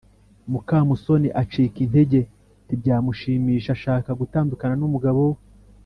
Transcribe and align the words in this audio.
mukamusoni 0.51 1.29
acika 1.41 1.77
intege 1.85 2.19
ntibyamushimisha 2.65 3.69
ashaka 3.77 4.09
gutandukana 4.19 4.75
n’umugabo 4.77 5.19
we; 5.31 5.37